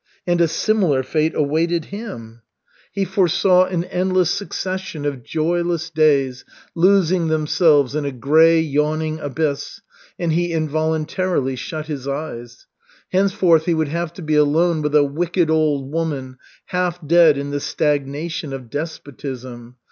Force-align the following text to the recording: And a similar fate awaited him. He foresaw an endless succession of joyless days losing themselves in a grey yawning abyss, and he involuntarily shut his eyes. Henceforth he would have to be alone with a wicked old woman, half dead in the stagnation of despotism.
And 0.25 0.41
a 0.41 0.47
similar 0.47 1.03
fate 1.03 1.35
awaited 1.35 1.85
him. 1.93 2.41
He 2.91 3.05
foresaw 3.05 3.65
an 3.65 3.83
endless 3.83 4.31
succession 4.31 5.05
of 5.05 5.21
joyless 5.23 5.91
days 5.91 6.43
losing 6.73 7.27
themselves 7.27 7.93
in 7.93 8.03
a 8.05 8.11
grey 8.11 8.59
yawning 8.61 9.19
abyss, 9.19 9.79
and 10.17 10.33
he 10.33 10.53
involuntarily 10.53 11.55
shut 11.55 11.85
his 11.85 12.07
eyes. 12.07 12.65
Henceforth 13.11 13.65
he 13.65 13.75
would 13.75 13.89
have 13.89 14.11
to 14.13 14.23
be 14.23 14.33
alone 14.33 14.81
with 14.81 14.95
a 14.95 15.03
wicked 15.03 15.51
old 15.51 15.91
woman, 15.91 16.37
half 16.65 16.99
dead 17.05 17.37
in 17.37 17.51
the 17.51 17.59
stagnation 17.59 18.53
of 18.53 18.71
despotism. 18.71 19.75